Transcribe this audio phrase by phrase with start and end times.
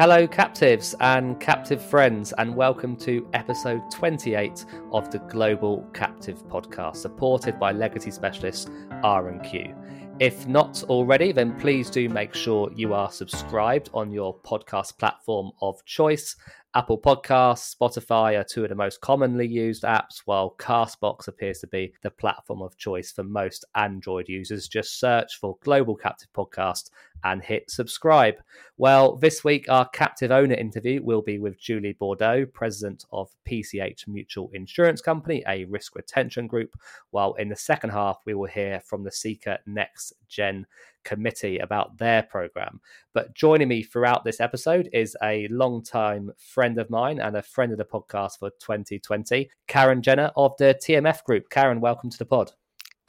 [0.00, 6.96] Hello, captives and captive friends, and welcome to episode 28 of the Global Captive Podcast,
[6.96, 8.70] supported by legacy specialist
[9.02, 9.74] R&Q.
[10.18, 15.50] If not already, then please do make sure you are subscribed on your podcast platform
[15.60, 16.34] of choice
[16.72, 21.66] Apple Podcasts, Spotify are two of the most commonly used apps, while Castbox appears to
[21.66, 24.68] be the platform of choice for most Android users.
[24.68, 26.90] Just search for Global Captive Podcast
[27.24, 28.36] and hit subscribe.
[28.78, 34.06] Well, this week, our captive owner interview will be with Julie Bordeaux, president of PCH
[34.06, 36.76] Mutual Insurance Company, a risk retention group.
[37.10, 40.66] While in the second half, we will hear from the CICA Next Gen
[41.04, 42.80] committee about their program.
[43.12, 47.72] But joining me throughout this episode is a long-time friend of mine and a friend
[47.72, 51.50] of the podcast for 2020, Karen Jenner of the TMF Group.
[51.50, 52.52] Karen, welcome to the pod.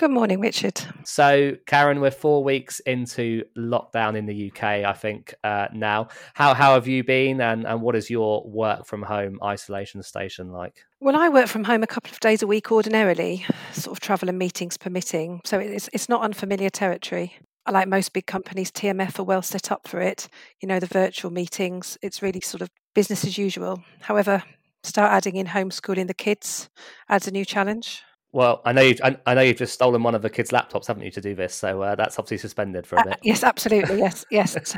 [0.01, 0.81] Good morning, Richard.
[1.03, 6.07] So, Karen, we're four weeks into lockdown in the UK, I think, uh, now.
[6.33, 10.51] How, how have you been, and, and what is your work from home isolation station
[10.51, 10.83] like?
[11.01, 14.27] Well, I work from home a couple of days a week ordinarily, sort of travel
[14.27, 15.41] and meetings permitting.
[15.45, 17.35] So it's, it's not unfamiliar territory
[17.69, 20.27] like most big companies, TMF are well set up for it.
[20.61, 23.83] You know, the virtual meetings, it's really sort of business as usual.
[24.01, 24.43] However,
[24.83, 26.69] start adding in homeschooling the kids
[27.09, 28.03] adds a new challenge.
[28.33, 30.87] Well, I know you've I, I, know you've just stolen one of the kids' laptops,
[30.87, 31.53] haven't you, to do this?
[31.53, 33.13] So uh, that's obviously suspended for a uh, bit.
[33.13, 33.99] Uh, yes, absolutely.
[33.99, 34.55] Yes, yes,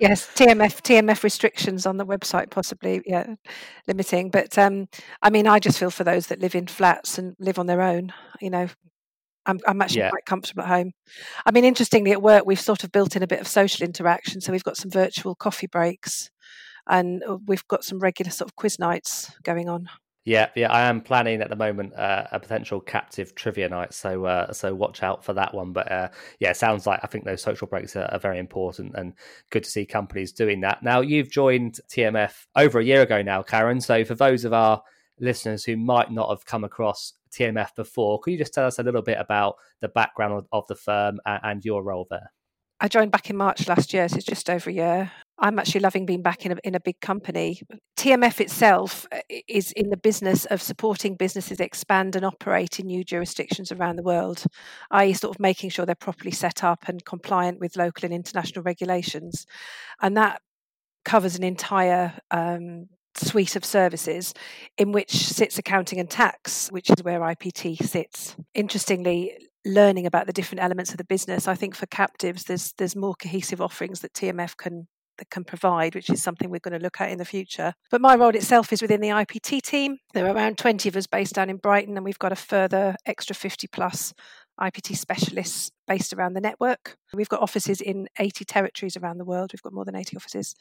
[0.00, 0.28] yes.
[0.34, 3.34] TMF TMF restrictions on the website, possibly, yeah,
[3.86, 4.30] limiting.
[4.30, 4.88] But um,
[5.22, 7.82] I mean, I just feel for those that live in flats and live on their
[7.82, 8.12] own.
[8.40, 8.68] You know,
[9.50, 10.10] I'm, I'm actually yeah.
[10.10, 10.92] quite comfortable at home.
[11.44, 14.40] I mean, interestingly, at work, we've sort of built in a bit of social interaction.
[14.40, 16.30] So we've got some virtual coffee breaks
[16.88, 19.88] and uh, we've got some regular sort of quiz nights going on.
[20.26, 24.26] Yeah, yeah, I am planning at the moment uh, a potential captive trivia night, so
[24.26, 25.72] uh, so watch out for that one.
[25.72, 28.94] But uh, yeah, it sounds like I think those social breaks are, are, very important
[28.96, 29.14] and
[29.50, 30.82] good to see companies doing that.
[30.82, 33.80] Now, you've joined TMF over a year ago now, Karen.
[33.80, 34.82] So for those of our
[35.20, 38.20] listeners who might not have come across TMF before.
[38.20, 41.40] Could you just tell us a little bit about the background of, the firm and,
[41.42, 42.32] and, your role there?
[42.80, 45.12] I joined back in March last year, so it's just over a year.
[45.38, 47.60] I'm actually loving being back in a, in a big company.
[47.98, 53.04] TMF itself uh, is in the business of supporting businesses expand and operate in new
[53.04, 54.44] jurisdictions around the world,
[54.92, 58.62] i.e., sort of making sure they're properly set up and compliant with local and international
[58.62, 59.46] regulations.
[60.00, 60.40] And that
[61.04, 62.88] covers an entire um,
[63.26, 64.34] suite of services
[64.78, 68.36] in which sits accounting and tax, which is where IPT sits.
[68.54, 72.96] Interestingly, learning about the different elements of the business, I think for captives, there's there's
[72.96, 74.88] more cohesive offerings that TMF can
[75.20, 77.74] that can provide, which is something we're going to look at in the future.
[77.90, 79.98] But my role itself is within the IPT team.
[80.14, 82.96] There are around 20 of us based down in Brighton, and we've got a further
[83.06, 84.12] extra 50 plus
[84.60, 86.96] IPT specialists based around the network.
[87.12, 89.52] We've got offices in 80 territories around the world.
[89.52, 90.54] We've got more than 80 offices.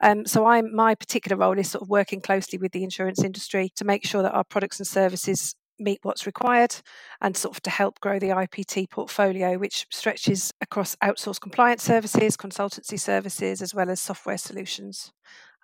[0.00, 3.70] Um, so I'm my particular role is sort of working closely with the insurance industry
[3.76, 6.74] to make sure that our products and services meet what's required
[7.20, 12.36] and sort of to help grow the IPT portfolio, which stretches across outsourced compliance services,
[12.36, 15.12] consultancy services, as well as software solutions,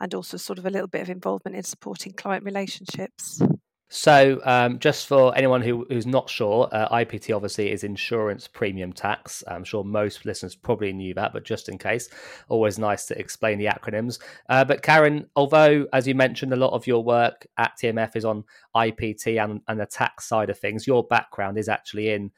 [0.01, 3.43] and also sort of a little bit of involvement in supporting client relationships.
[3.91, 8.93] So, um, just for anyone who, who's not sure, uh, IPT obviously is insurance premium
[8.93, 9.45] tax.
[9.47, 12.09] I'm sure most listeners probably knew that, but just in case,
[12.49, 14.19] always nice to explain the acronyms.
[14.49, 18.25] Uh, but Karen, although as you mentioned, a lot of your work at TMF is
[18.25, 22.33] on IPT and, and the tax side of things, your background is actually in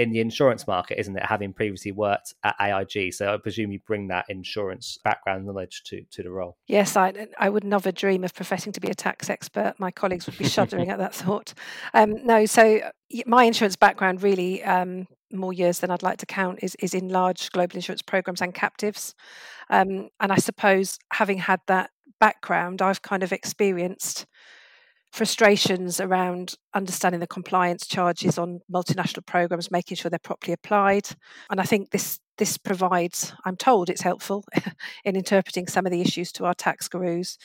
[0.00, 1.24] in the insurance market, isn't it?
[1.24, 6.02] Having previously worked at AIG, so I presume you bring that insurance background knowledge to
[6.10, 6.56] to the role.
[6.66, 9.74] Yes, I I would never dream of professing to be a tax expert.
[9.78, 11.54] My colleagues would be shuddering at that thought.
[11.94, 12.80] Um, no, so
[13.26, 14.62] my insurance background really.
[14.64, 18.40] Um, more years than I'd like to count is is in large global insurance programs
[18.40, 19.14] and captives,
[19.68, 24.26] um, and I suppose having had that background, I've kind of experienced
[25.12, 31.08] frustrations around understanding the compliance charges on multinational programs, making sure they're properly applied.
[31.50, 34.46] And I think this this provides, I'm told it's helpful
[35.04, 37.36] in interpreting some of the issues to our tax gurus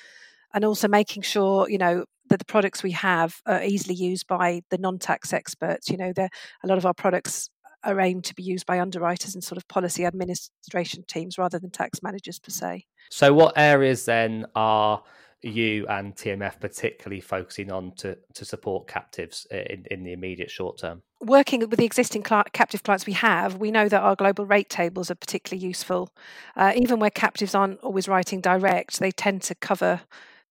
[0.53, 4.61] and also making sure, you know, that the products we have are easily used by
[4.71, 5.89] the non-tax experts.
[5.89, 6.29] You know, there
[6.63, 7.49] a lot of our products
[7.83, 11.69] are aimed to be used by underwriters and sort of policy administration teams rather than
[11.69, 12.85] tax managers per se.
[13.11, 15.03] So what areas then are
[15.41, 20.79] you and TMF particularly focusing on to, to support captives in, in the immediate short
[20.79, 21.03] term?
[21.21, 25.11] Working with the existing captive clients we have, we know that our global rate tables
[25.11, 26.11] are particularly useful.
[26.55, 30.01] Uh, even where captives aren't always writing direct, they tend to cover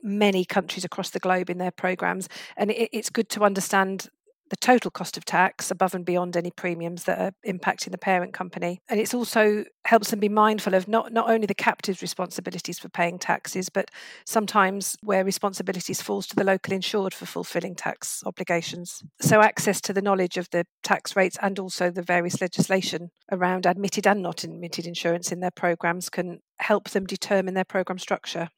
[0.02, 2.28] many countries across the globe in their programs.
[2.56, 4.08] And it, it's good to understand
[4.50, 8.32] the total cost of tax above and beyond any premiums that are impacting the parent
[8.32, 8.80] company.
[8.88, 12.88] And it also helps them be mindful of not, not only the captive's responsibilities for
[12.88, 13.90] paying taxes, but
[14.26, 19.02] sometimes where responsibilities falls to the local insured for fulfilling tax obligations.
[19.20, 23.66] So access to the knowledge of the tax rates and also the various legislation around
[23.66, 28.48] admitted and not admitted insurance in their programs can help them determine their program structure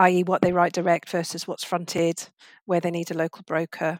[0.00, 2.28] i.e., what they write direct versus what's fronted,
[2.66, 3.98] where they need a local broker,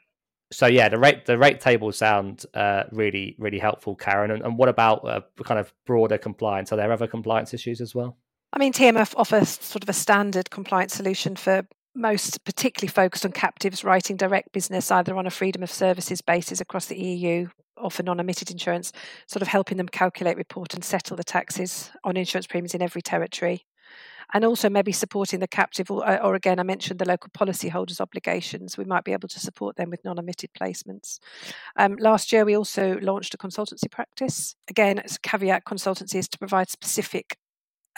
[0.51, 4.31] so yeah, the rate the rate tables sound uh, really really helpful, Karen.
[4.31, 6.73] And, and what about uh, kind of broader compliance?
[6.73, 8.17] Are there other compliance issues as well?
[8.53, 13.33] I mean, TMF offers sort of a standard compliance solution for most, particularly focused on
[13.33, 17.91] captives writing direct business, either on a freedom of services basis across the EU or
[17.91, 18.93] for non-admitted insurance,
[19.27, 23.03] sort of helping them calculate, report, and settle the taxes on insurance premiums in every
[23.03, 23.65] territory
[24.35, 28.77] and also maybe supporting the captive, or, or again, I mentioned the local policyholders' obligations.
[28.77, 31.19] We might be able to support them with non-admitted placements.
[31.77, 34.55] Um, last year, we also launched a consultancy practice.
[34.69, 37.39] Again, it's a caveat consultancy is to provide specific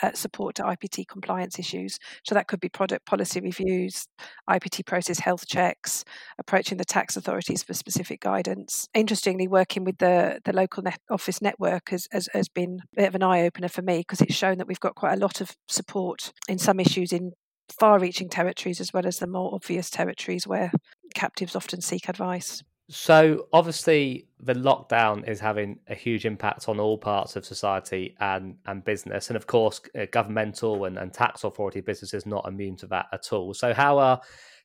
[0.02, 1.99] uh, support to IPT compliance issues.
[2.25, 4.06] So that could be product policy reviews,
[4.49, 6.05] IPT process health checks,
[6.38, 8.88] approaching the tax authorities for specific guidance.
[8.94, 13.08] Interestingly, working with the, the local net office network has, has, has been a bit
[13.08, 15.41] of an eye opener for me because it's shown that we've got quite a lot
[15.41, 17.32] of support in some issues in
[17.79, 20.73] far reaching territories as well as the more obvious territories where
[21.14, 22.62] captives often seek advice.
[22.93, 28.57] So obviously, the lockdown is having a huge impact on all parts of society and
[28.67, 32.89] and business, and of course, uh, governmental and, and tax authority businesses not immune to
[32.89, 33.55] that at all.
[33.55, 34.21] So how are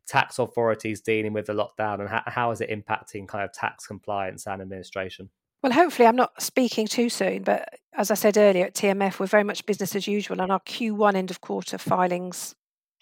[0.08, 3.86] tax authorities dealing with the lockdown, and how, how is it impacting kind of tax
[3.86, 5.30] compliance and administration?
[5.62, 9.28] Well, hopefully, I'm not speaking too soon, but as I said earlier at TMF, we're
[9.28, 12.56] very much business as usual, and our Q1 end of quarter filings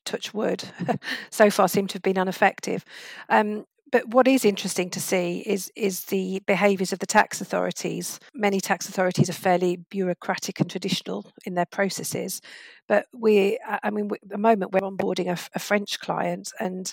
[0.03, 0.65] touch wood,
[1.29, 2.83] so far seem to have been ineffective.
[3.29, 8.19] Um, but what is interesting to see is is the behaviours of the tax authorities.
[8.33, 12.41] Many tax authorities are fairly bureaucratic and traditional in their processes,
[12.87, 16.91] but we, I mean, at the moment we're onboarding a, a French client, and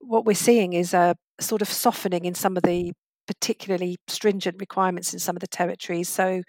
[0.00, 2.92] what we're seeing is a sort of softening in some of the
[3.28, 6.08] particularly stringent requirements in some of the territories.
[6.08, 6.42] So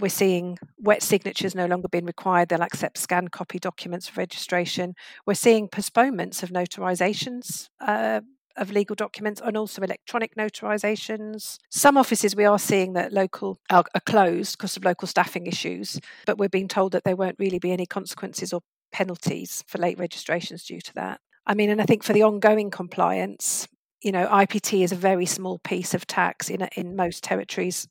[0.00, 2.48] we're seeing wet signatures no longer being required.
[2.48, 4.94] They'll accept scanned copy documents for registration.
[5.26, 8.22] We're seeing postponements of notarizations uh,
[8.56, 11.58] of legal documents and also electronic notarizations.
[11.70, 16.00] Some offices we are seeing that local are, are closed because of local staffing issues,
[16.26, 18.60] but we're being told that there won't really be any consequences or
[18.92, 21.20] penalties for late registrations due to that.
[21.46, 23.66] I mean, and I think for the ongoing compliance,
[24.02, 27.88] you know, IPT is a very small piece of tax in in most territories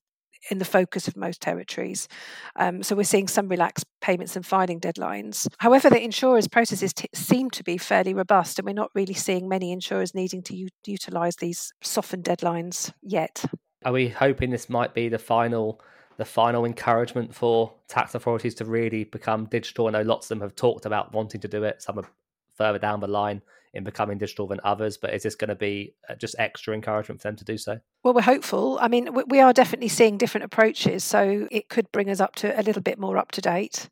[0.50, 2.08] in the focus of most territories.
[2.56, 5.48] Um, so we're seeing some relaxed payments and filing deadlines.
[5.60, 9.48] However, the insurers' processes t- seem to be fairly robust, and we're not really seeing
[9.48, 13.46] many insurers needing to u- utilise these softened deadlines yet.
[13.86, 15.82] Are we hoping this might be the final?
[16.18, 19.88] The final encouragement for tax authorities to really become digital.
[19.88, 21.82] I know lots of them have talked about wanting to do it.
[21.82, 22.06] Some are
[22.54, 23.42] further down the line
[23.74, 27.22] in becoming digital than others, but is this going to be uh, just extra encouragement
[27.22, 27.80] for them to do so?
[28.04, 28.78] Well, we're hopeful.
[28.82, 32.60] I mean, we are definitely seeing different approaches, so it could bring us up to
[32.60, 33.90] a little bit more up to date.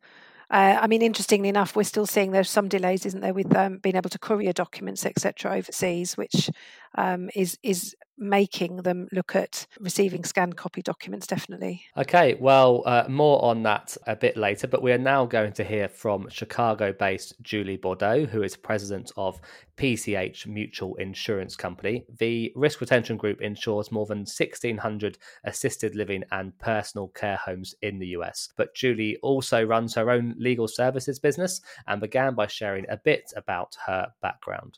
[0.51, 3.77] Uh, I mean, interestingly enough, we're still seeing there's some delays, isn't there, with um,
[3.77, 6.49] being able to courier documents, etc., overseas, which
[6.95, 11.25] um, is is making them look at receiving scanned copy documents.
[11.25, 11.83] Definitely.
[11.97, 15.63] Okay, well, uh, more on that a bit later, but we are now going to
[15.63, 19.39] hear from Chicago-based Julie Bordeaux, who is president of
[19.77, 22.05] PCH Mutual Insurance Company.
[22.19, 27.97] The Risk Retention Group insures more than 1,600 assisted living and personal care homes in
[27.97, 28.49] the US.
[28.57, 33.31] But Julie also runs her own legal services business and began by sharing a bit
[33.35, 34.77] about her background.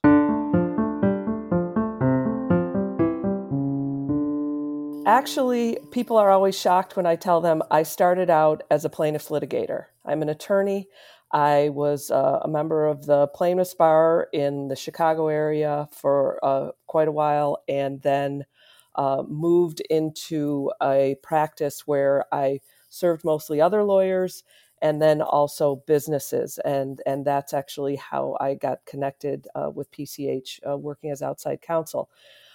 [5.05, 9.29] Actually, people are always shocked when I tell them I started out as a plaintiff
[9.29, 9.85] litigator.
[10.05, 10.89] I'm an attorney.
[11.31, 16.71] I was uh, a member of the plaintiffs bar in the Chicago area for uh,
[16.85, 18.45] quite a while, and then
[18.93, 24.43] uh, moved into a practice where I served mostly other lawyers
[24.83, 30.59] and then also businesses, and and that's actually how I got connected uh, with PCH,
[30.69, 32.09] uh, working as outside counsel.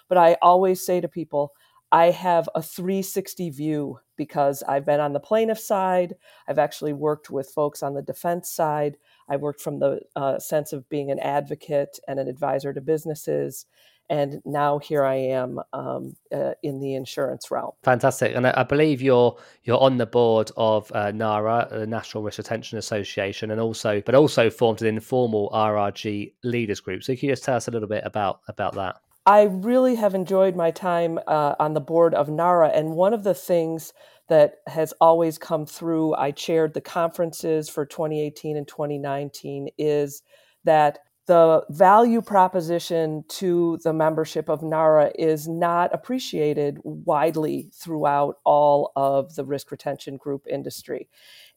[0.08, 1.52] But I always say to people
[1.92, 6.14] I have a 360 view because I've been on the plaintiff side.
[6.48, 8.96] I've actually worked with folks on the defense side.
[9.28, 13.66] I've worked from the uh, sense of being an advocate and an advisor to businesses.
[14.08, 17.72] And now here I am um, uh, in the insurance realm.
[17.82, 22.38] Fantastic, and I, believe you're you're on the board of uh, NARA, the National Risk
[22.38, 27.02] Retention Association, and also but also formed an informal RRG leaders group.
[27.02, 29.00] So can you just tell us a little bit about about that?
[29.26, 33.24] I really have enjoyed my time uh, on the board of NARA, and one of
[33.24, 33.92] the things
[34.28, 40.22] that has always come through, I chaired the conferences for 2018 and 2019, is
[40.62, 48.92] that the value proposition to the membership of NARA is not appreciated widely throughout all
[48.94, 51.08] of the risk retention group industry.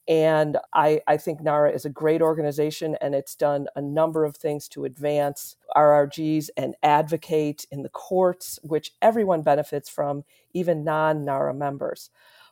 [0.10, 4.36] And I, I, think NARA is a great organization and it's done a number of
[4.36, 11.26] things to advance RRGs and advocate in the courts, which everyone benefits from, even non
[11.26, 12.10] NARA members.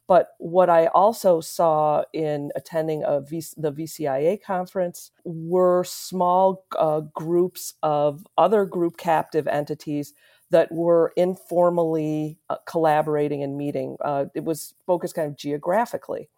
[0.07, 8.25] But what I also saw in attending the VCIA conference were small uh, groups of
[8.37, 10.13] other group captive entities
[10.51, 13.97] that were informally uh, collaborating and meeting.
[13.99, 16.29] Uh, it was focused kind of geographically.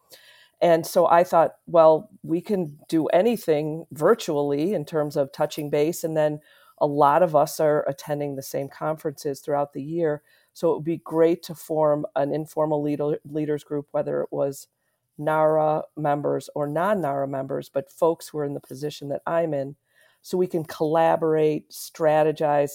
[0.61, 6.03] And so I thought, well, we can do anything virtually in terms of touching base.
[6.03, 6.41] And then
[6.79, 10.21] a lot of us are attending the same conferences throughout the year.
[10.53, 14.67] So it would be great to form an informal leader, leaders group, whether it was
[15.17, 19.53] NARA members or non NARA members, but folks who are in the position that I'm
[19.53, 19.75] in,
[20.21, 22.71] so we can collaborate, strategize,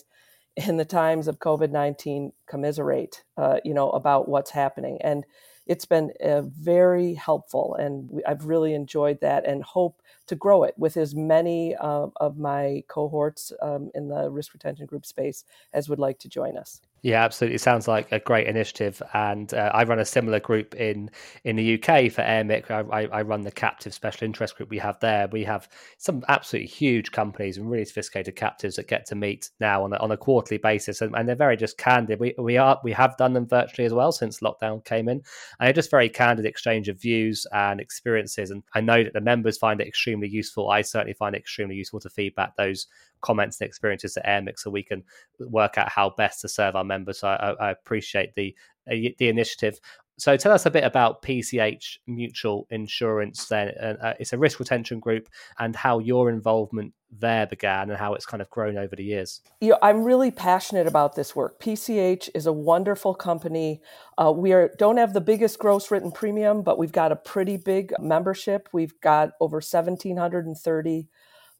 [0.57, 4.99] in the times of COVID 19, commiserate, uh, you know, about what's happening.
[5.03, 5.25] And
[5.66, 10.75] it's been uh, very helpful, and I've really enjoyed that and hope to grow it
[10.76, 15.88] with as many uh, of my cohorts um, in the risk retention group space as
[15.88, 16.80] would like to join us.
[17.04, 17.56] Yeah, absolutely.
[17.56, 21.11] It sounds like a great initiative, and uh, I run a similar group in
[21.44, 22.70] in the UK for Airmic.
[22.70, 25.28] I, I, run the captive special interest group we have there.
[25.28, 25.68] We have
[25.99, 29.96] some absolutely huge companies and really sophisticated captives that get to meet now on a,
[29.96, 32.20] on a quarterly basis, and, and they're very just candid.
[32.20, 35.66] We we are we have done them virtually as well since lockdown came in, and
[35.66, 38.50] they're just very candid exchange of views and experiences.
[38.50, 40.70] And I know that the members find it extremely useful.
[40.70, 42.87] I certainly find it extremely useful to feedback those
[43.20, 45.02] comments and experiences to Airmic so we can
[45.40, 46.93] work out how best to serve our members.
[47.12, 48.54] So I, I appreciate the
[48.90, 49.80] uh, the initiative.
[50.16, 53.46] So tell us a bit about PCH Mutual Insurance.
[53.46, 58.14] Then uh, it's a risk retention group, and how your involvement there began, and how
[58.14, 59.40] it's kind of grown over the years.
[59.60, 61.60] You know, I'm really passionate about this work.
[61.60, 63.80] PCH is a wonderful company.
[64.16, 67.56] Uh, we are don't have the biggest gross written premium, but we've got a pretty
[67.56, 68.68] big membership.
[68.72, 71.08] We've got over 1,730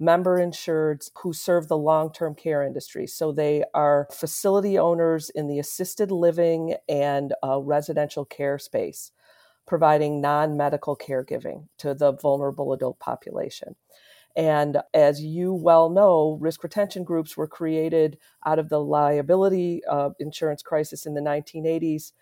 [0.05, 3.07] member insureds who serve the long term care industry.
[3.07, 9.11] So they are facility owners in the assisted living and uh, residential care space,
[9.67, 13.77] providing non medical caregiving to the vulnerable adult population.
[14.37, 20.11] And as you well know, risk retention groups were created out of the liability uh,
[20.19, 22.13] insurance crisis in the 1980s.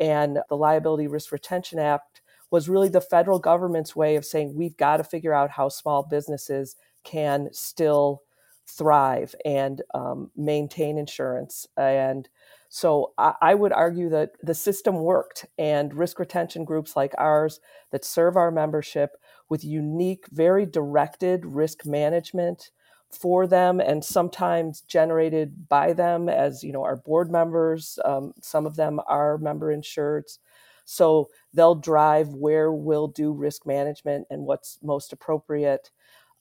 [0.00, 4.76] And the Liability Risk Retention Act was really the federal government's way of saying we've
[4.76, 8.22] got to figure out how small businesses can still
[8.66, 11.66] thrive and um, maintain insurance.
[11.76, 12.28] And
[12.68, 17.58] so I, I, would argue that the system worked, and risk retention groups like ours
[17.90, 19.16] that serve our membership
[19.48, 22.70] with unique, very directed risk management
[23.10, 28.66] for them and sometimes generated by them as you know our board members um, some
[28.66, 30.38] of them are member insureds
[30.84, 35.90] so they'll drive where we'll do risk management and what's most appropriate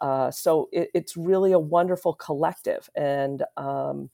[0.01, 2.89] uh, so it, it's really a wonderful collective.
[2.95, 4.09] And um,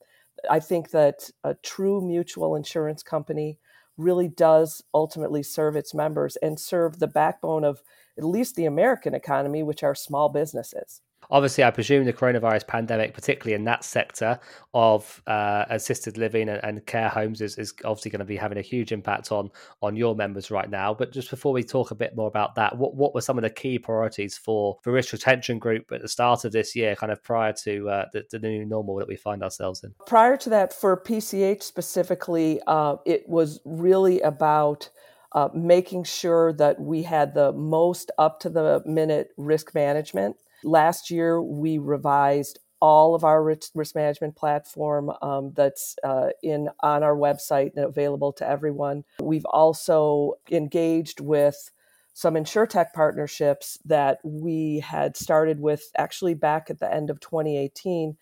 [0.50, 3.58] I think that a true mutual insurance company
[3.96, 7.82] really does ultimately serve its members and serve the backbone of
[8.18, 11.00] at least the American economy, which are small businesses.
[11.30, 14.38] Obviously, I presume the coronavirus pandemic, particularly in that sector
[14.74, 18.58] of uh, assisted living and, and, care homes, is, is obviously going to be having
[18.58, 19.50] a huge impact on
[19.82, 20.94] on your members right now.
[20.94, 23.42] But just before we talk a bit more about that, what what were some of
[23.42, 27.12] the key priorities for the risk retention group at the start of this year, kind
[27.12, 29.94] of prior to uh, the, the, new normal that we find ourselves in?
[30.06, 34.90] Prior to that, for PCH specifically, uh, it was really about.
[35.32, 41.10] Uh, making sure that we had the most up to the minute risk management Last
[41.10, 47.16] year, we revised all of our risk, management platform um, that's uh, in on our
[47.16, 49.04] website and available to everyone.
[49.22, 51.70] We've also engaged with
[52.12, 58.16] some insurtech partnerships that we had started with actually back at the end of 2018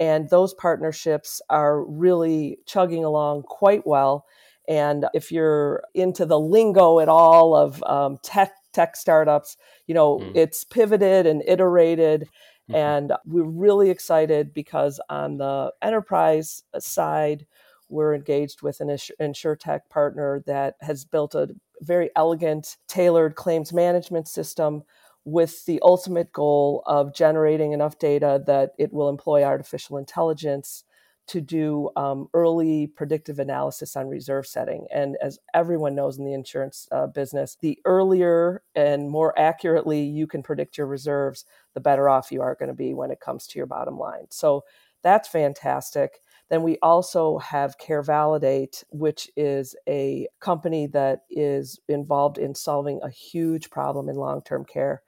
[0.00, 4.26] and those partnerships are really chugging along quite well
[4.68, 9.56] and if you're into the lingo at all of um, tech tech startups.
[9.86, 10.32] You know, mm.
[10.34, 12.28] it's pivoted and iterated.
[12.70, 12.74] Mm-hmm.
[12.74, 17.46] And we're really excited because on the enterprise side,
[17.88, 21.48] we're engaged with an insurtech partner that has built a
[21.80, 24.82] very elegant, tailored claims management system
[25.24, 30.84] with the ultimate goal of generating enough data that it will employ artificial intelligence
[31.28, 34.86] to do um, early predictive analysis on reserve setting.
[34.92, 40.26] And as everyone knows in the insurance uh, business, the earlier and more accurately you
[40.26, 41.44] can predict your reserves,
[41.74, 44.26] the better off you are going to be when it comes to your bottom line.
[44.30, 44.64] So
[45.02, 46.20] that's fantastic.
[46.48, 53.00] Then we also have Care Validate, which is a company that is involved in solving
[53.02, 55.02] a huge problem in long term care.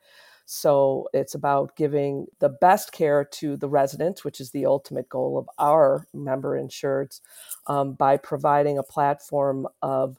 [0.52, 5.38] So it's about giving the best care to the residents, which is the ultimate goal
[5.38, 7.20] of our member insureds,
[7.68, 10.18] um, by providing a platform of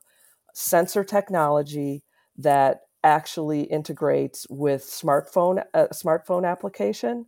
[0.53, 2.05] sensor technology
[2.37, 7.25] that actually integrates with smartphone a smartphone application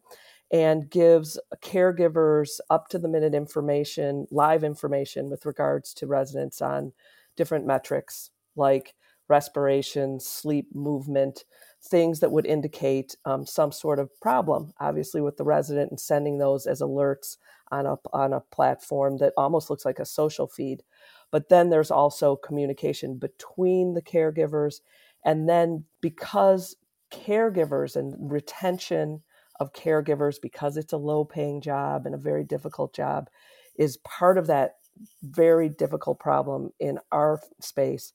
[0.49, 6.93] and gives caregivers up to the minute information, live information with regards to residents on
[7.35, 8.95] different metrics like
[9.27, 11.43] respiration, sleep, movement,
[11.83, 16.37] things that would indicate um, some sort of problem, obviously, with the resident and sending
[16.37, 17.37] those as alerts
[17.71, 20.83] on a, on a platform that almost looks like a social feed.
[21.31, 24.81] But then there's also communication between the caregivers.
[25.25, 26.75] And then because
[27.11, 29.21] caregivers and retention
[29.59, 33.29] of caregivers, because it's a low paying job and a very difficult job,
[33.75, 34.75] is part of that
[35.23, 38.13] very difficult problem in our space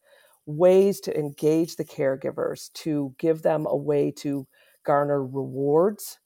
[0.48, 4.46] ways to engage the caregivers, to give them a way to
[4.84, 6.18] garner rewards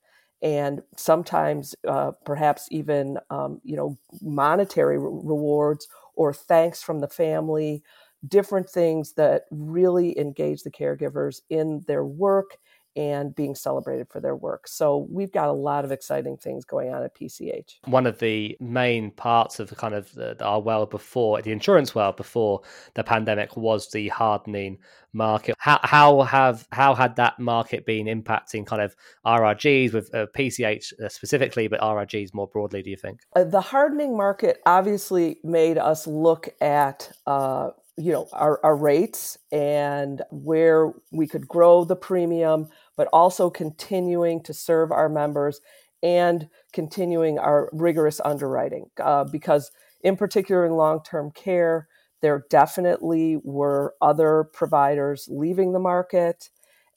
[0.43, 7.09] and sometimes uh, perhaps even um, you know monetary re- rewards or thanks from the
[7.09, 7.83] family
[8.29, 12.57] different things that really engage the caregivers in their work
[12.97, 14.69] and being celebrated for their work.
[14.69, 17.77] So we've got a lot of exciting things going on at PCH.
[17.85, 21.95] One of the main parts of the kind of the, our world before the insurance
[21.95, 22.63] world before
[22.95, 24.79] the pandemic was the hardening
[25.13, 25.55] market.
[25.59, 28.97] How how have how had that market been impacting kind of
[29.27, 32.83] RRGs with uh, PCH uh, specifically, but RRGs more broadly?
[32.83, 38.29] Do you think uh, the hardening market obviously made us look at uh, you know
[38.33, 44.93] our, our rates and where we could grow the premium but also continuing to serve
[44.93, 45.61] our members
[46.03, 49.71] and continuing our rigorous underwriting uh, because
[50.03, 51.89] in particular in long-term care
[52.21, 56.51] there definitely were other providers leaving the market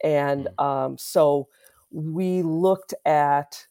[0.03, 0.63] and mm.
[0.63, 1.47] um, so
[1.91, 3.65] we looked at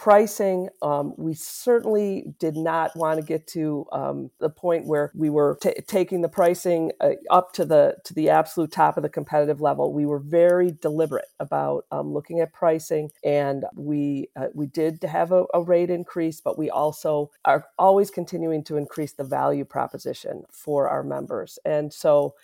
[0.00, 0.66] pricing.
[0.80, 5.58] Um, we certainly did not want to get to um, the point where we were
[5.60, 9.60] t- taking the pricing uh, up to the to the absolute top of the competitive
[9.60, 9.92] level.
[9.92, 15.32] We were very deliberate about um, looking at pricing, and we uh, we did have
[15.32, 20.44] a, a rate increase, but we also are always continuing to increase the value proposition
[20.50, 22.34] for our members, and so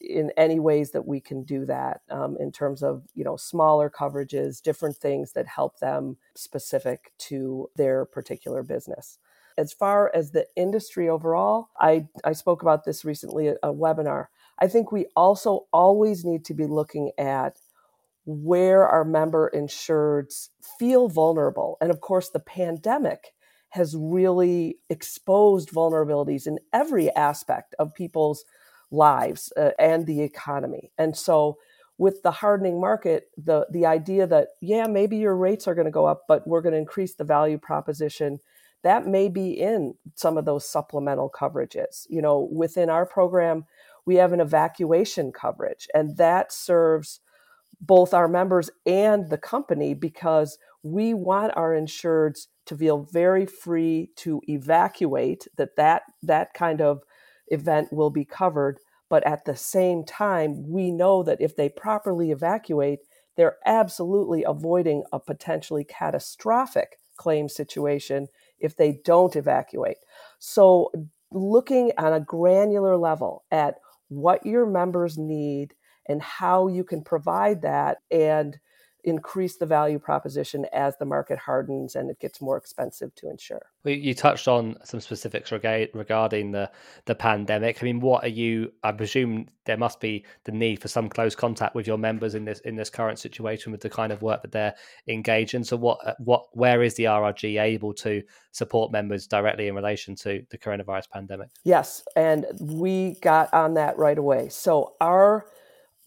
[0.00, 3.90] in any ways that we can do that um, in terms of you know smaller
[3.90, 9.18] coverages different things that help them specific to their particular business.
[9.58, 14.26] As far as the industry overall i, I spoke about this recently at a webinar.
[14.58, 17.58] I think we also always need to be looking at
[18.26, 21.78] where our member insureds feel vulnerable.
[21.80, 23.32] And of course the pandemic
[23.70, 28.44] has really exposed vulnerabilities in every aspect of people's
[28.90, 30.92] lives uh, and the economy.
[30.98, 31.58] And so
[31.98, 35.90] with the hardening market, the the idea that yeah, maybe your rates are going to
[35.90, 38.38] go up, but we're going to increase the value proposition,
[38.82, 42.06] that may be in some of those supplemental coverages.
[42.08, 43.64] You know, within our program,
[44.04, 47.20] we have an evacuation coverage, and that serves
[47.80, 54.10] both our members and the company because we want our insureds to feel very free
[54.16, 57.02] to evacuate that that that kind of
[57.48, 58.78] event will be covered.
[59.08, 63.00] But at the same time, we know that if they properly evacuate,
[63.36, 68.28] they're absolutely avoiding a potentially catastrophic claim situation
[68.58, 69.98] if they don't evacuate.
[70.38, 70.90] So,
[71.32, 73.76] looking on a granular level at
[74.08, 75.74] what your members need
[76.08, 78.58] and how you can provide that and
[79.06, 83.62] increase the value proposition as the market hardens and it gets more expensive to insure.
[83.84, 86.70] You touched on some specifics regarding the
[87.04, 87.78] the pandemic.
[87.80, 88.72] I mean, what are you?
[88.82, 92.44] I presume there must be the need for some close contact with your members in
[92.44, 94.74] this in this current situation with the kind of work that they're
[95.06, 95.62] engaged in.
[95.62, 100.16] So, what uh, what where is the RRG able to support members directly in relation
[100.16, 101.50] to the coronavirus pandemic?
[101.62, 104.48] Yes, and we got on that right away.
[104.48, 105.46] So our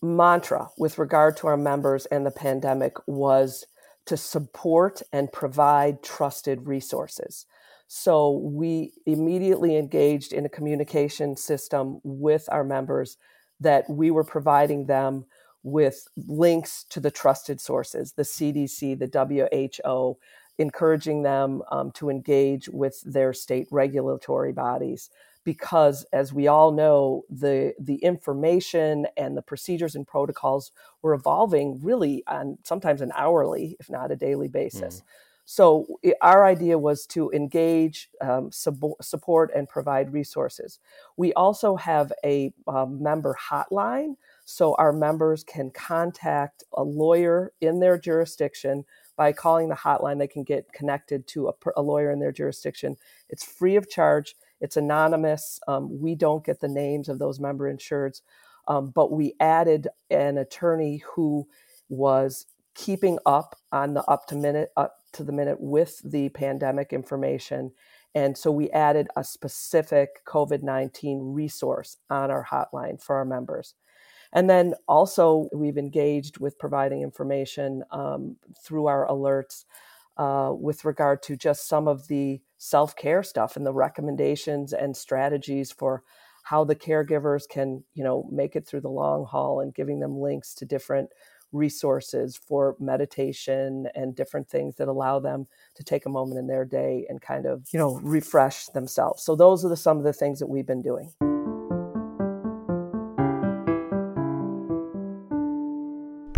[0.01, 3.65] mantra with regard to our members and the pandemic was
[4.05, 7.45] to support and provide trusted resources.
[7.87, 13.17] So we immediately engaged in a communication system with our members
[13.59, 15.25] that we were providing them
[15.63, 20.17] with links to the trusted sources, the CDC, the WHO,
[20.57, 25.09] encouraging them um, to engage with their state regulatory bodies
[25.49, 31.79] because as we all know the the information and the procedures and protocols were evolving
[31.81, 35.03] really on sometimes an hourly if not a daily basis mm.
[35.45, 40.77] so it, our idea was to engage um, sub- support and provide resources
[41.17, 44.13] we also have a um, member hotline
[44.45, 48.85] so our members can contact a lawyer in their jurisdiction
[49.19, 52.95] by calling the hotline, they can get connected to a, a lawyer in their jurisdiction.
[53.27, 54.33] It's free of charge.
[54.61, 55.59] It's anonymous.
[55.67, 58.21] Um, we don't get the names of those member insureds,
[58.67, 61.47] um, but we added an attorney who
[61.89, 62.45] was
[62.75, 67.71] keeping up on the up to minute up to the minute with the pandemic information.
[68.15, 73.75] And so we added a specific COVID 19 resource on our hotline for our members.
[74.31, 79.65] And then also, we've engaged with providing information um, through our alerts
[80.17, 84.95] uh, with regard to just some of the self care stuff and the recommendations and
[84.95, 86.03] strategies for
[86.43, 90.19] how the caregivers can, you know, make it through the long haul and giving them
[90.19, 91.09] links to different
[91.51, 96.65] resources for meditation and different things that allow them to take a moment in their
[96.65, 99.23] day and kind of, you know, refresh themselves.
[99.23, 101.38] So those are the, some of the things that we've been doing.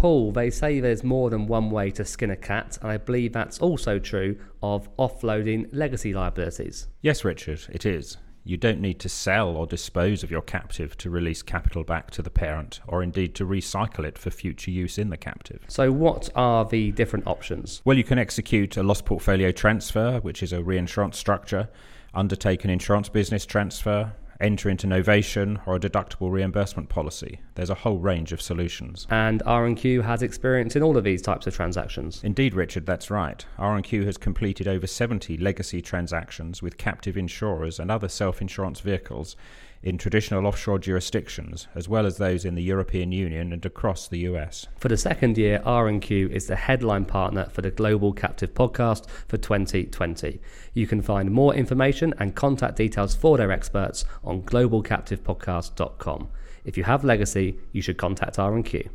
[0.02, 3.34] Paul, they say there's more than one way to skin a cat, and I believe
[3.34, 6.88] that's also true of offloading legacy liabilities.
[7.02, 8.18] Yes, Richard, it is.
[8.44, 12.24] You don't need to sell or dispose of your captive to release capital back to
[12.24, 15.64] the parent, or indeed to recycle it for future use in the captive.
[15.68, 17.84] So, what are the different options?
[17.86, 21.70] Well, you can execute a loss portfolio transfer, which is a reinsurance structure,
[22.16, 27.42] undertake an insurance business transfer, enter into novation or a deductible reimbursement policy.
[27.56, 29.08] There's a whole range of solutions.
[29.10, 32.22] And R&Q has experience in all of these types of transactions.
[32.24, 33.46] Indeed, Richard, that's right.
[33.58, 39.36] R&Q has completed over 70 legacy transactions with captive insurers and other self-insurance vehicles
[39.84, 44.20] in traditional offshore jurisdictions, as well as those in the European Union and across the
[44.20, 44.68] US.
[44.78, 49.38] For the second year, R&Q is the headline partner for the Global Captive Podcast for
[49.38, 50.40] 2020.
[50.74, 56.30] You can find more information and contact details for their experts on globalcaptivepodcast.com.
[56.64, 58.90] If you have legacy, you should contact R&Q.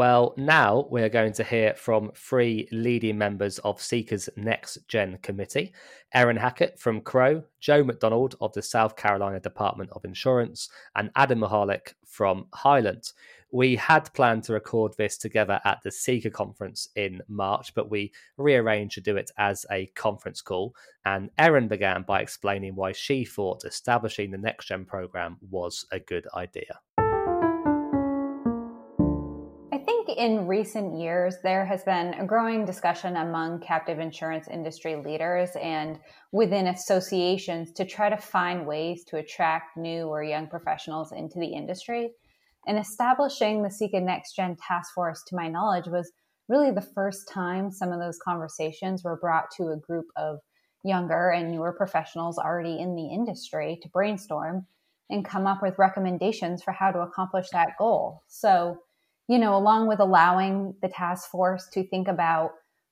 [0.00, 5.74] Well, now we're going to hear from three leading members of CICA's Next Gen Committee
[6.14, 11.40] Erin Hackett from Crowe, Joe McDonald of the South Carolina Department of Insurance, and Adam
[11.40, 13.12] Mahalik from Highland.
[13.52, 18.10] We had planned to record this together at the Seeker conference in March, but we
[18.38, 20.74] rearranged to do it as a conference call.
[21.04, 26.00] And Erin began by explaining why she thought establishing the Next Gen program was a
[26.00, 26.78] good idea.
[30.20, 35.98] In recent years, there has been a growing discussion among captive insurance industry leaders and
[36.30, 41.46] within associations to try to find ways to attract new or young professionals into the
[41.46, 42.10] industry.
[42.66, 46.12] And establishing the CICA Next Gen Task Force, to my knowledge, was
[46.50, 50.40] really the first time some of those conversations were brought to a group of
[50.84, 54.66] younger and newer professionals already in the industry to brainstorm
[55.08, 58.22] and come up with recommendations for how to accomplish that goal.
[58.28, 58.82] So,
[59.30, 62.50] you know, along with allowing the task force to think about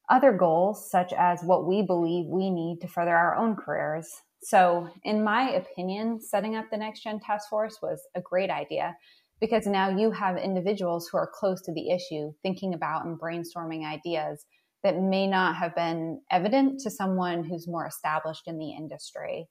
[0.09, 4.09] other goals, such as what we believe we need to further our own careers.
[4.44, 8.96] So, in my opinion, setting up the Next Gen Task Force was a great idea
[9.40, 13.85] because now you have individuals who are close to the issue thinking about and brainstorming
[13.85, 14.46] ideas
[14.85, 19.48] that may not have been evident to someone who's more established in the industry.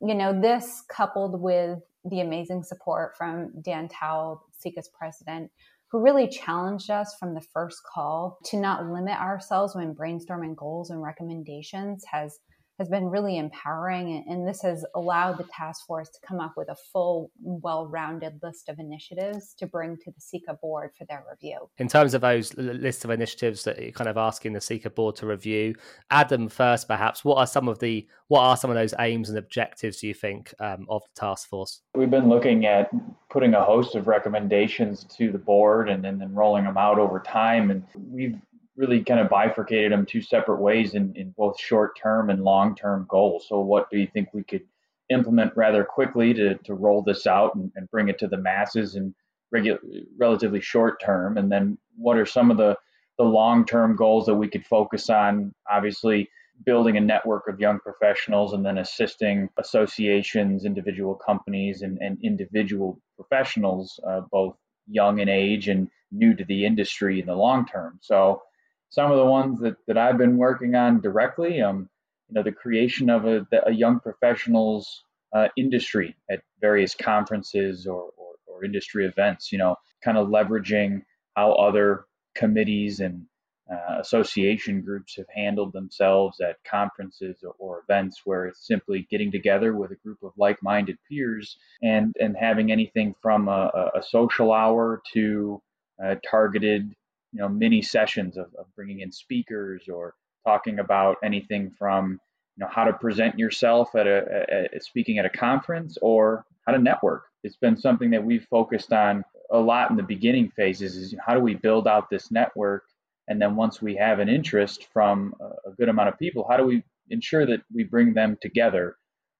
[0.00, 5.50] You know, this coupled with the amazing support from Dan Towle, CICA's president,
[5.90, 10.90] who really challenged us from the first call to not limit ourselves when brainstorming goals
[10.90, 12.38] and recommendations has
[12.78, 16.68] has been really empowering and this has allowed the task force to come up with
[16.68, 21.68] a full well-rounded list of initiatives to bring to the CICA board for their review.
[21.78, 25.16] In terms of those list of initiatives that you're kind of asking the CICA board
[25.16, 25.74] to review,
[26.10, 29.38] Adam first perhaps, what are some of the what are some of those aims and
[29.38, 31.80] objectives do you think um, of the task force?
[31.94, 32.90] We've been looking at
[33.30, 37.20] putting a host of recommendations to the board and, and then rolling them out over
[37.20, 38.38] time and we've
[38.78, 42.74] really kind of bifurcated them two separate ways in, in both short term and long
[42.76, 43.46] term goals.
[43.48, 44.62] So, what do you think we could
[45.10, 48.94] implement rather quickly to, to roll this out and, and bring it to the masses
[48.94, 49.14] in
[49.54, 51.36] regu- relatively short term?
[51.36, 52.76] And then, what are some of the,
[53.18, 55.52] the long term goals that we could focus on?
[55.70, 56.30] Obviously,
[56.64, 63.00] building a network of young professionals and then assisting associations, individual companies, and, and individual
[63.16, 64.54] professionals, uh, both
[64.86, 67.98] young in age and new to the industry in the long term.
[68.00, 68.42] So
[68.90, 71.88] some of the ones that, that I've been working on directly, um,
[72.28, 78.10] you know, the creation of a, a young professionals uh, industry at various conferences or,
[78.16, 81.02] or, or industry events, you know, kind of leveraging
[81.36, 83.26] how other committees and
[83.70, 89.30] uh, association groups have handled themselves at conferences or, or, events where it's simply getting
[89.30, 94.52] together with a group of like-minded peers and and having anything from a, a social
[94.52, 95.60] hour to
[96.02, 96.94] uh, targeted
[97.32, 100.14] you know mini sessions of, of bringing in speakers or
[100.46, 102.20] talking about anything from
[102.56, 106.72] you know how to present yourself at a, a, speaking at a conference or how
[106.72, 107.24] to network.
[107.44, 111.34] It's been something that we've focused on a lot in the beginning phases is how
[111.34, 112.84] do we build out this network?
[113.28, 115.34] And then once we have an interest from
[115.66, 118.96] a good amount of people, how do we ensure that we bring them together,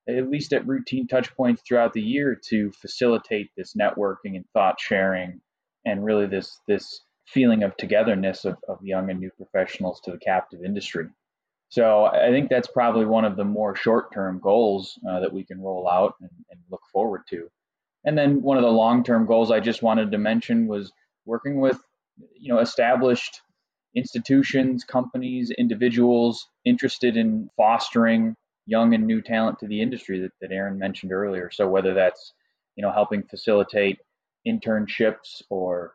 [0.09, 4.81] at least at routine touch points throughout the year to facilitate this networking and thought
[4.81, 5.41] sharing
[5.85, 10.19] and really this this feeling of togetherness of, of young and new professionals to the
[10.19, 11.07] captive industry.
[11.69, 15.61] So I think that's probably one of the more short-term goals uh, that we can
[15.61, 17.51] roll out and, and look forward to.
[18.05, 20.91] And then one of the long-term goals I just wanted to mention was
[21.27, 21.79] working with
[22.35, 23.43] you know established
[23.95, 28.35] institutions, companies, individuals interested in fostering
[28.67, 31.51] young and new talent to the industry that, that Erin mentioned earlier.
[31.51, 32.33] So whether that's
[32.77, 33.99] you know helping facilitate
[34.47, 35.93] internships or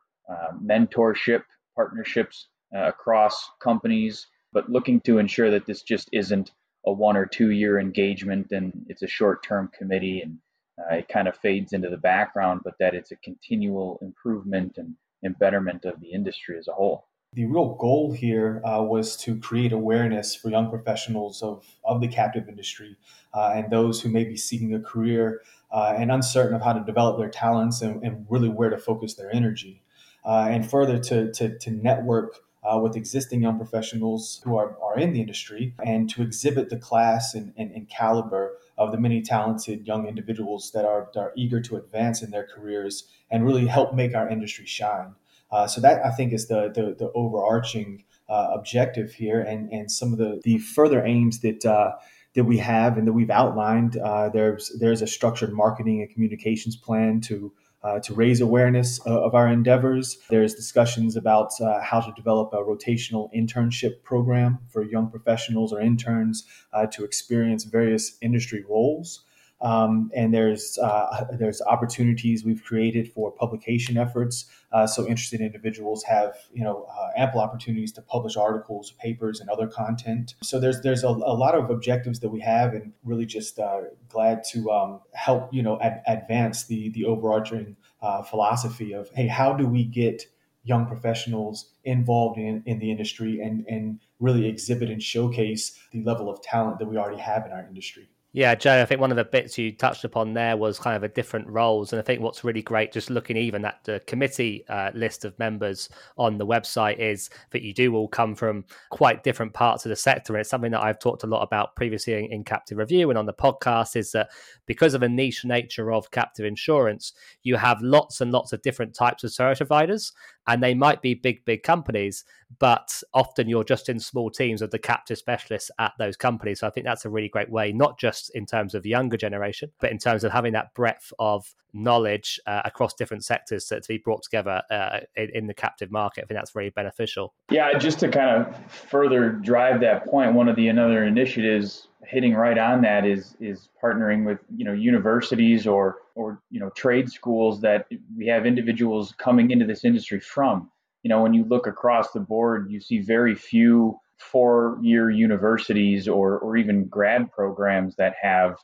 [0.64, 1.44] mentorship
[1.76, 6.52] partnerships uh, across companies, but looking to ensure that this just isn't
[6.86, 10.38] a one or two year engagement and it's a short term committee and
[10.80, 14.96] uh, it kind of fades into the background, but that it's a continual improvement and,
[15.22, 19.38] and betterment of the industry as a whole the real goal here uh, was to
[19.40, 22.96] create awareness for young professionals of, of the captive industry
[23.34, 26.84] uh, and those who may be seeking a career uh, and uncertain of how to
[26.84, 29.83] develop their talents and, and really where to focus their energy.
[30.26, 34.98] Uh, and further, to, to, to network uh, with existing young professionals who are, are
[34.98, 39.22] in the industry and to exhibit the class and, and, and caliber of the many
[39.22, 43.68] talented young individuals that are, that are eager to advance in their careers and really
[43.68, 45.14] help make our industry shine.
[45.52, 49.92] Uh, so that I think is the the, the overarching uh, objective here, and and
[49.92, 51.64] some of the the further aims that.
[51.66, 51.94] Uh,
[52.36, 53.96] that we have and that we've outlined.
[53.96, 57.54] Uh, there's there's a structured marketing and communications plan to
[57.84, 60.18] uh, to raise awareness uh, of our endeavors.
[60.30, 65.82] There's discussions about uh, how to develop a rotational internship program for young professionals or
[65.82, 69.26] interns uh, to experience various industry roles.
[69.64, 74.46] Um, and there's uh, there's opportunities we've created for publication efforts.
[74.74, 79.50] Uh, so interested individuals have you know uh, ample opportunities to publish articles, papers, and
[79.50, 80.36] other content.
[80.44, 83.82] So there's there's a, a lot of objectives that we have, and really just uh,
[84.10, 89.28] glad to um, help you know ad- advance the the overarching uh, philosophy of hey,
[89.28, 90.26] how do we get
[90.64, 96.30] young professionals involved in, in the industry and, and really exhibit and showcase the level
[96.30, 98.08] of talent that we already have in our industry.
[98.36, 101.04] Yeah, Joe, I think one of the bits you touched upon there was kind of
[101.04, 101.94] a different roles.
[101.94, 105.38] And I think what's really great, just looking even at the committee uh, list of
[105.38, 109.90] members on the website, is that you do all come from quite different parts of
[109.90, 110.34] the sector.
[110.34, 113.20] And it's something that I've talked a lot about previously in, in Captive Review and
[113.20, 114.30] on the podcast is that
[114.66, 118.96] because of the niche nature of captive insurance, you have lots and lots of different
[118.96, 120.12] types of service providers.
[120.48, 122.26] And they might be big, big companies,
[122.60, 126.60] but often you're just in small teams of the captive specialists at those companies.
[126.60, 129.18] So I think that's a really great way, not just in terms of the younger
[129.18, 133.82] generation, but in terms of having that breadth of knowledge uh, across different sectors to,
[133.82, 136.24] to be brought together uh, in, in, the captive market.
[136.24, 137.34] I think that's really beneficial.
[137.50, 142.34] Yeah, just to kind of further drive that point, one of the another initiatives hitting
[142.34, 147.10] right on that is is partnering with you know universities or or you know trade
[147.10, 150.70] schools that we have individuals coming into this industry from
[151.04, 156.08] you know, when you look across the board, you see very few four year universities
[156.08, 158.56] or, or even grad programs that have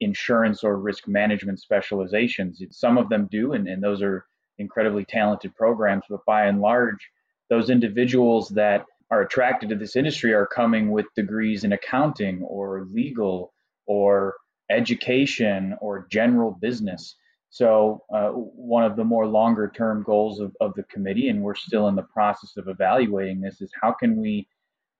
[0.00, 2.62] insurance or risk management specializations.
[2.70, 4.26] Some of them do, and, and those are
[4.58, 7.08] incredibly talented programs, but by and large,
[7.50, 12.86] those individuals that are attracted to this industry are coming with degrees in accounting or
[12.90, 13.52] legal
[13.86, 14.34] or
[14.70, 17.16] education or general business.
[17.50, 21.54] So, uh, one of the more longer term goals of, of the committee, and we're
[21.54, 24.48] still in the process of evaluating this, is how can we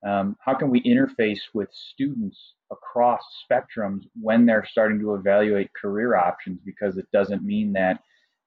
[0.05, 6.17] um, how can we interface with students across spectrums when they're starting to evaluate career
[6.17, 6.61] options?
[6.65, 8.01] Because it doesn't mean that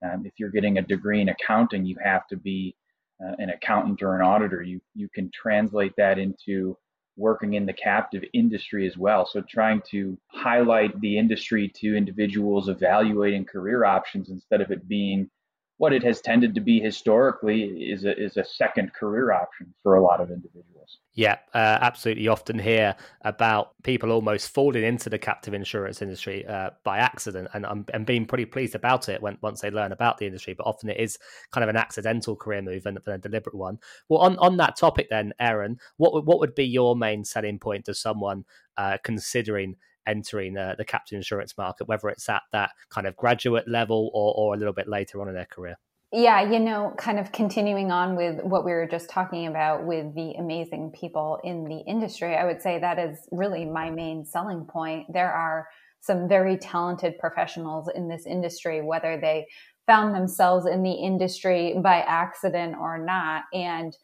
[0.04, 2.76] um, if you're getting a degree in accounting, you have to be
[3.24, 4.62] uh, an accountant or an auditor.
[4.62, 6.78] You you can translate that into
[7.18, 9.26] working in the captive industry as well.
[9.26, 15.30] So trying to highlight the industry to individuals evaluating career options instead of it being
[15.78, 19.96] what it has tended to be historically is a, is a second career option for
[19.96, 21.00] a lot of individuals.
[21.14, 22.28] Yeah, uh, absolutely.
[22.28, 27.66] Often hear about people almost falling into the captive insurance industry uh, by accident and,
[27.66, 30.54] um, and being pretty pleased about it when once they learn about the industry.
[30.54, 31.18] But often it is
[31.52, 33.80] kind of an accidental career move and a deliberate one.
[34.10, 37.86] Well, on, on that topic, then, Erin, what what would be your main selling point
[37.86, 38.44] to someone
[38.78, 39.76] uh, considering
[40.08, 44.34] entering uh, the captive insurance market, whether it's at that kind of graduate level or,
[44.36, 45.78] or a little bit later on in their career?
[46.12, 50.16] Yeah, you know, kind of continuing on with what we were just talking about with
[50.16, 54.66] the amazing people in the industry, I would say that is really my main selling
[54.66, 55.12] point.
[55.12, 55.68] There are
[56.00, 59.48] some very talented professionals in this industry, whether they
[59.88, 63.44] found themselves in the industry by accident or not.
[63.54, 63.96] And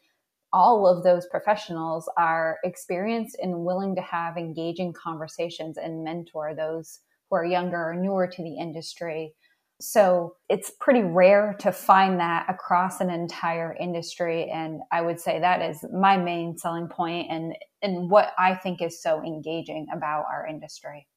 [0.54, 7.00] all of those professionals are experienced and willing to have engaging conversations and mentor those
[7.30, 9.34] who are younger or newer to the industry.
[9.80, 14.50] So it's pretty rare to find that across an entire industry.
[14.50, 18.82] And I would say that is my main selling point and, and what I think
[18.82, 21.08] is so engaging about our industry.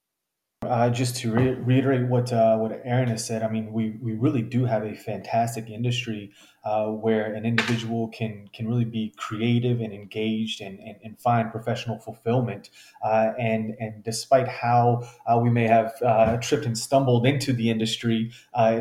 [0.66, 4.12] Uh, just to re- reiterate what uh, what Erin has said, I mean, we, we
[4.12, 6.32] really do have a fantastic industry
[6.64, 11.50] uh, where an individual can can really be creative and engaged and, and, and find
[11.50, 12.70] professional fulfillment.
[13.02, 17.70] Uh, and and despite how uh, we may have uh, tripped and stumbled into the
[17.70, 18.32] industry,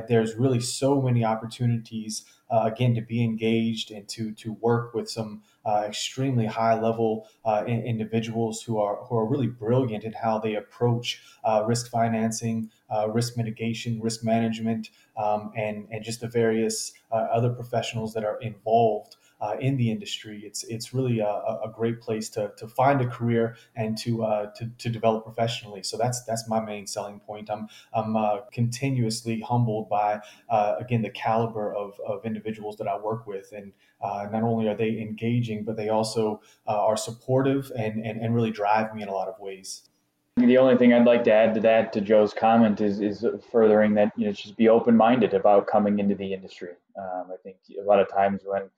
[0.08, 5.42] there's really so many opportunities again to be engaged and to to work with some
[5.66, 10.40] uh, extremely high level uh, in, individuals who are who are really brilliant in how
[10.40, 16.28] they approach uh, risk financing, uh, risk mitigation, risk management, um, and and just the
[16.28, 20.42] various uh, other professionals that are involved uh, in the industry.
[20.46, 24.52] It's it's really a, a, great place to, to find a career and to, uh,
[24.56, 25.84] to to develop professionally.
[25.84, 27.50] So that's that's my main selling point.
[27.50, 32.98] I'm I'm uh, continuously humbled by uh, again the caliber of, of individuals that I
[32.98, 37.70] work with, and uh, not only are they engaging, but they also uh, are supportive
[37.78, 39.90] and, and and really drive me in a lot of ways.
[40.38, 43.94] The only thing I'd like to add to that, to Joe's comment, is is furthering
[43.96, 46.76] that you know just be open minded about coming into the industry.
[46.98, 48.70] Um, I think a lot of times when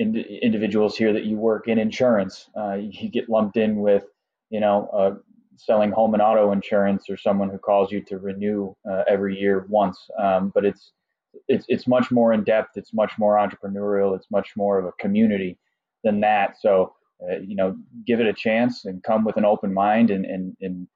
[0.00, 2.48] ind- individuals hear that you work in insurance.
[2.56, 4.04] Uh, you get lumped in with,
[4.48, 5.14] you know, uh,
[5.56, 9.66] selling home and auto insurance or someone who calls you to renew uh, every year
[9.68, 9.98] once.
[10.18, 10.92] Um, but it's
[11.48, 12.76] it's it's much more in depth.
[12.76, 14.16] It's much more entrepreneurial.
[14.16, 15.58] It's much more of a community
[16.02, 16.56] than that.
[16.60, 20.24] So uh, you know, give it a chance and come with an open mind and
[20.24, 20.88] and and.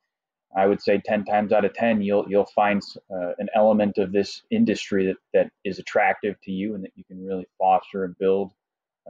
[0.56, 4.12] I would say 10 times out of 10, you'll you'll find uh, an element of
[4.12, 8.16] this industry that, that is attractive to you and that you can really foster and
[8.18, 8.52] build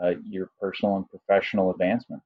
[0.03, 2.23] uh, your personal and professional advancement.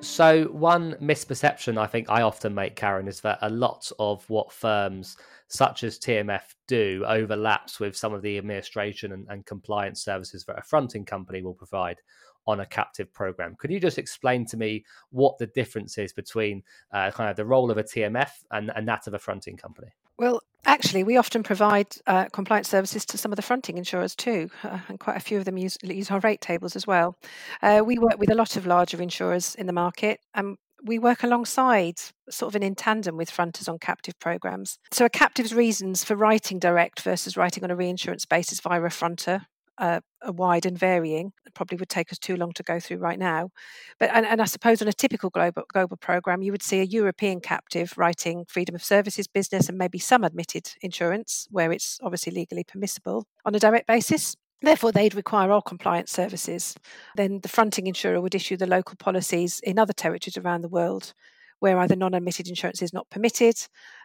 [0.00, 4.52] So, one misperception I think I often make, Karen, is that a lot of what
[4.52, 5.16] firms
[5.48, 10.58] such as TMF do overlaps with some of the administration and, and compliance services that
[10.58, 11.98] a fronting company will provide
[12.46, 13.56] on a captive program.
[13.58, 17.44] Could you just explain to me what the difference is between uh, kind of the
[17.44, 19.88] role of a TMF and, and that of a fronting company?
[20.18, 24.50] Well, actually, we often provide uh, compliance services to some of the fronting insurers too,
[24.62, 27.16] uh, and quite a few of them use, use our rate tables as well.
[27.62, 31.22] Uh, we work with a lot of larger insurers in the market, and we work
[31.22, 31.96] alongside,
[32.28, 34.78] sort of in tandem with fronters on captive programs.
[34.92, 38.90] So, a captive's reasons for writing direct versus writing on a reinsurance basis via a
[38.90, 39.46] fronter
[39.78, 41.32] uh, are wide and varying.
[41.46, 43.50] It probably would take us too long to go through right now.
[43.98, 46.84] But and, and I suppose on a typical global global program, you would see a
[46.84, 52.32] European captive writing freedom of services business and maybe some admitted insurance where it's obviously
[52.32, 54.36] legally permissible on a direct basis.
[54.62, 56.74] Therefore, they'd require all compliance services.
[57.14, 61.12] Then the fronting insurer would issue the local policies in other territories around the world
[61.60, 63.56] where either non admitted insurance is not permitted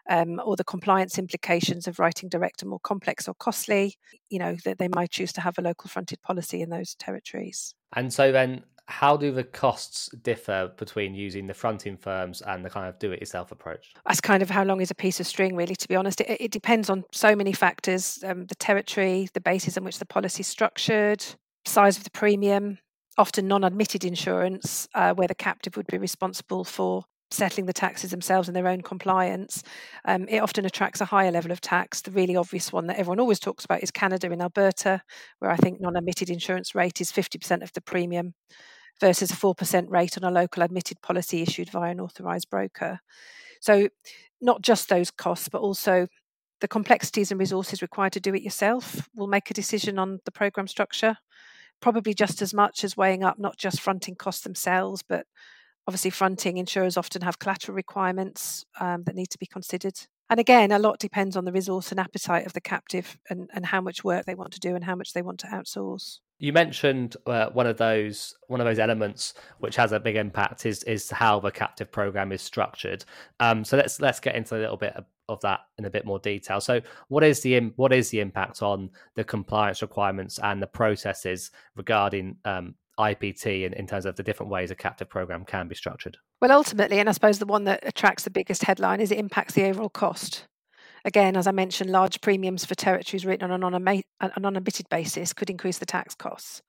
[0.10, 3.96] um, or the compliance implications of writing direct are more complex or costly,
[4.30, 7.76] you know, that they might choose to have a local fronted policy in those territories.
[7.94, 12.70] And so then, how do the costs differ between using the fronting firms and the
[12.70, 13.94] kind of do it yourself approach?
[14.06, 16.22] That's kind of how long is a piece of string, really, to be honest.
[16.22, 20.06] It, it depends on so many factors um, the territory, the basis on which the
[20.06, 21.24] policy is structured,
[21.66, 22.80] size of the premium,
[23.18, 28.12] often non admitted insurance, uh, where the captive would be responsible for settling the taxes
[28.12, 29.64] themselves and their own compliance,
[30.06, 32.02] um, it often attracts a higher level of tax.
[32.02, 35.02] The really obvious one that everyone always talks about is Canada in Alberta,
[35.40, 38.34] where I think non admitted insurance rate is 50% of the premium
[39.00, 43.00] versus a 4% rate on a local admitted policy issued via an authorised broker.
[43.60, 43.90] So,
[44.42, 46.08] not just those costs, but also
[46.62, 50.32] the complexities and resources required to do it yourself will make a decision on the
[50.32, 51.18] program structure,
[51.82, 55.26] probably just as much as weighing up not just fronting costs themselves, but
[55.92, 60.00] Obviously, fronting insurers often have collateral requirements um, that need to be considered.
[60.30, 63.66] And again, a lot depends on the resource and appetite of the captive and, and
[63.66, 66.20] how much work they want to do and how much they want to outsource.
[66.40, 70.66] You mentioned uh, one of those one of those elements which has a big impact
[70.66, 73.04] is is how the captive program is structured.
[73.42, 76.06] Um, so let's let's get into a little bit of, of that in a bit
[76.06, 76.62] more detail.
[76.62, 76.80] So
[77.10, 82.38] what is the what is the impact on the compliance requirements and the processes regarding
[82.46, 86.18] um, IPT in, in terms of the different ways a captive program can be structured?
[86.42, 89.54] Well, ultimately, and I suppose the one that attracts the biggest headline is it impacts
[89.54, 90.48] the overall cost.
[91.04, 95.80] Again, as I mentioned, large premiums for territories written on an, unadmitted basis could increase
[95.80, 96.62] the tax costs,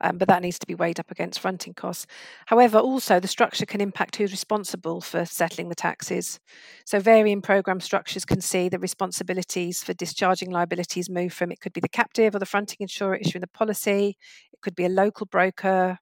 [0.00, 2.06] um, but that needs to be weighed up against fronting costs.
[2.46, 6.40] However, also the structure can impact who's responsible for settling the taxes.
[6.86, 11.74] So, varying program structures can see the responsibilities for discharging liabilities move from it could
[11.74, 14.16] be the captive or the fronting insurer issuing the policy,
[14.64, 15.98] could be a local broker,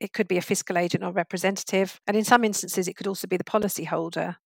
[0.00, 3.26] it could be a fiscal agent or representative, and in some instances, it could also
[3.26, 4.36] be the policyholder.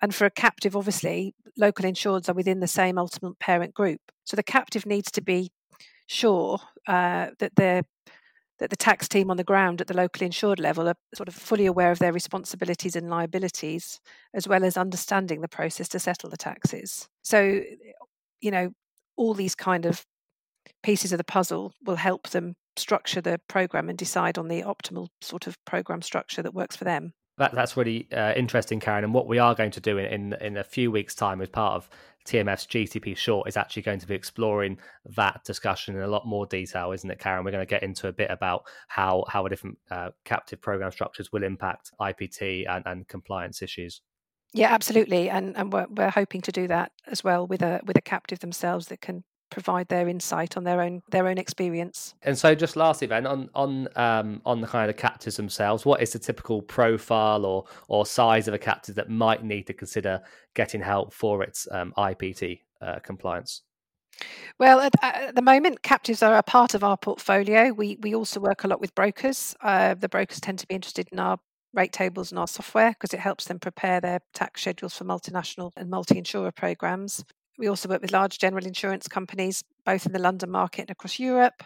[0.00, 4.00] And for a captive, obviously, local insureds are within the same ultimate parent group.
[4.24, 5.50] So the captive needs to be
[6.06, 7.82] sure uh, that they
[8.58, 11.34] that the tax team on the ground at the local insured level are sort of
[11.34, 14.00] fully aware of their responsibilities and liabilities,
[14.34, 17.08] as well as understanding the process to settle the taxes.
[17.22, 17.62] So,
[18.40, 18.72] you know,
[19.16, 20.04] all these kind of
[20.82, 25.08] pieces of the puzzle will help them structure the program and decide on the optimal
[25.20, 29.04] sort of program structure that works for them that, that's really uh, interesting, Karen.
[29.04, 31.48] And what we are going to do in, in, in a few weeks' time as
[31.48, 31.88] part of
[32.26, 34.78] TMF's GTP Short is actually going to be exploring
[35.16, 37.44] that discussion in a lot more detail, isn't it, Karen?
[37.44, 41.32] We're going to get into a bit about how how different uh, captive program structures
[41.32, 44.02] will impact IPT and, and compliance issues.
[44.52, 47.96] Yeah, absolutely, and and we're, we're hoping to do that as well with a with
[47.96, 52.14] a captive themselves that can provide their insight on their own their own experience.
[52.22, 56.02] And so, just lastly, then on on um, on the kind of captives themselves, what
[56.02, 60.20] is the typical profile or or size of a captive that might need to consider
[60.54, 63.62] getting help for its um, IPT uh, compliance?
[64.58, 67.72] Well, at, at, the moment, captives are a part of our portfolio.
[67.72, 69.54] We we also work a lot with brokers.
[69.60, 71.38] Uh, the brokers tend to be interested in our
[71.74, 75.70] rate tables and our software because it helps them prepare their tax schedules for multinational
[75.76, 77.24] and multi-insurer programs.
[77.58, 81.18] We also work with large general insurance companies, both in the London market and across
[81.18, 81.64] Europe.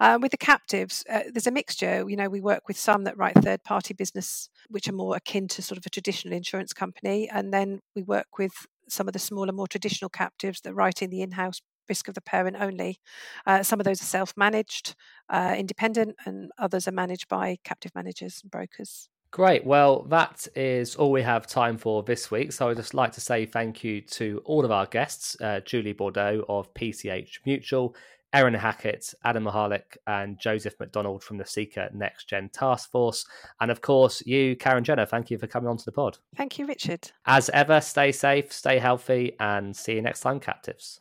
[0.00, 2.08] Uh, with the captives, uh, there's a mixture.
[2.08, 5.46] You know, we work with some that write third party business, which are more akin
[5.48, 7.28] to sort of a traditional insurance company.
[7.28, 8.52] And then we work with
[8.88, 12.14] some of the smaller, more traditional captives that write in the in house risk of
[12.14, 12.98] the parent only.
[13.46, 14.94] Uh, some of those are self managed,
[15.28, 19.10] uh, independent, and others are managed by captive managers and brokers.
[19.34, 19.66] Great.
[19.66, 22.52] Well, that is all we have time for this week.
[22.52, 25.92] So I'd just like to say thank you to all of our guests uh, Julie
[25.92, 27.96] Bordeaux of PCH Mutual,
[28.32, 33.26] Erin Hackett, Adam Mahalik, and Joseph McDonald from the CICA Next Gen Task Force.
[33.60, 36.18] And of course, you, Karen Jenner, thank you for coming onto the pod.
[36.36, 37.10] Thank you, Richard.
[37.26, 41.00] As ever, stay safe, stay healthy, and see you next time, captives.